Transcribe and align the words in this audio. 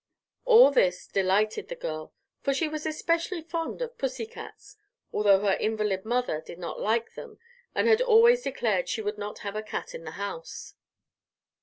All 0.45 0.71
this 0.71 1.05
delighted 1.05 1.67
the 1.67 1.75
girl, 1.75 2.11
for 2.41 2.55
she 2.55 2.67
was 2.67 2.87
especially 2.87 3.43
fond 3.43 3.83
of 3.83 3.99
pussycats, 3.99 4.75
although 5.13 5.41
her 5.41 5.53
invalid 5.59 6.05
mother 6.05 6.41
did 6.43 6.57
not 6.57 6.79
like 6.81 7.13
them 7.13 7.37
and 7.75 7.87
had 7.87 8.01
always 8.01 8.41
declared 8.41 8.89
she 8.89 9.03
"would 9.03 9.19
not 9.19 9.37
have 9.45 9.55
a 9.55 9.61
cat 9.61 9.93
in 9.93 10.03
the 10.03 10.13
house." 10.17 10.73